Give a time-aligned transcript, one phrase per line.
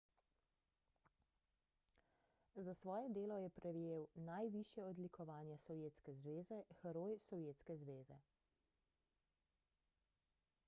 [2.67, 8.17] za svoje delo je prejel najvišje odlikovanje sovjetske zveze heroj sovjetske zveze